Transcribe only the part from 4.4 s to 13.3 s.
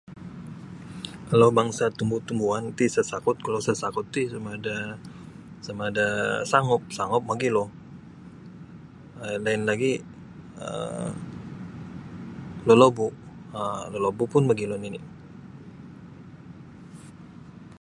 ada sama da sangup sangup mogilo lain lagi um lolobu'